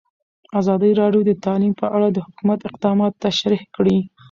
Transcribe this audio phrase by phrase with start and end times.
[0.59, 3.97] ازادي راډیو د تعلیم په اړه د حکومت اقدامات تشریح کړي.